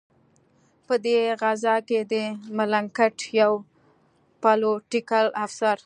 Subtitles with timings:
[0.87, 2.13] په دې غزا کې د
[2.57, 3.53] ملکنډ یو
[4.41, 5.77] پلوټیکل افسر.